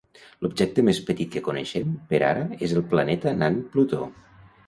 [0.43, 4.09] L'objecte més petit que coneixem per ara és el planeta nan Plutó.